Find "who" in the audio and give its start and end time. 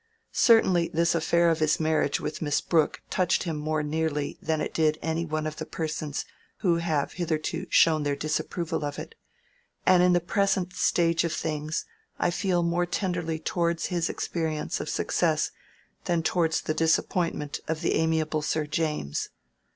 6.61-6.77